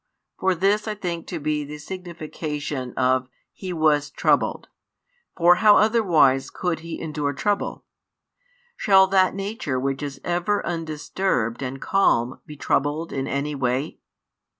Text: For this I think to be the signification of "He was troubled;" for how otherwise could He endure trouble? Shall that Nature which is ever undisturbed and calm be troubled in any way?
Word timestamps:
For 0.39 0.55
this 0.55 0.87
I 0.87 0.95
think 0.95 1.27
to 1.27 1.39
be 1.39 1.63
the 1.63 1.77
signification 1.77 2.95
of 2.97 3.27
"He 3.53 3.71
was 3.71 4.09
troubled;" 4.09 4.67
for 5.37 5.57
how 5.57 5.77
otherwise 5.77 6.49
could 6.49 6.79
He 6.79 6.99
endure 6.99 7.33
trouble? 7.33 7.85
Shall 8.75 9.05
that 9.05 9.35
Nature 9.35 9.79
which 9.79 10.01
is 10.01 10.19
ever 10.23 10.65
undisturbed 10.65 11.61
and 11.61 11.79
calm 11.79 12.39
be 12.47 12.55
troubled 12.57 13.13
in 13.13 13.27
any 13.27 13.53
way? 13.53 13.99